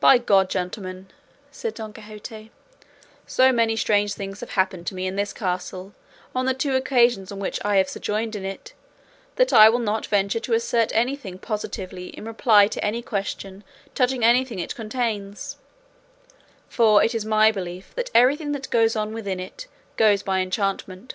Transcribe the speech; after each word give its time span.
"By 0.00 0.18
God, 0.18 0.50
gentlemen," 0.50 1.06
said 1.52 1.74
Don 1.74 1.92
Quixote, 1.92 2.50
"so 3.28 3.52
many 3.52 3.76
strange 3.76 4.12
things 4.12 4.40
have 4.40 4.50
happened 4.58 4.88
to 4.88 4.94
me 4.96 5.06
in 5.06 5.14
this 5.14 5.32
castle 5.32 5.92
on 6.34 6.46
the 6.46 6.52
two 6.52 6.74
occasions 6.74 7.30
on 7.30 7.38
which 7.38 7.60
I 7.64 7.76
have 7.76 7.88
sojourned 7.88 8.34
in 8.34 8.44
it, 8.44 8.72
that 9.36 9.52
I 9.52 9.68
will 9.68 9.78
not 9.78 10.06
venture 10.06 10.40
to 10.40 10.54
assert 10.54 10.90
anything 10.94 11.38
positively 11.38 12.08
in 12.08 12.24
reply 12.24 12.66
to 12.66 12.84
any 12.84 13.02
question 13.02 13.62
touching 13.94 14.24
anything 14.24 14.58
it 14.58 14.74
contains; 14.74 15.58
for 16.68 17.04
it 17.04 17.14
is 17.14 17.24
my 17.24 17.52
belief 17.52 17.94
that 17.94 18.10
everything 18.12 18.50
that 18.50 18.68
goes 18.68 18.96
on 18.96 19.12
within 19.12 19.38
it 19.38 19.68
goes 19.96 20.24
by 20.24 20.40
enchantment. 20.40 21.14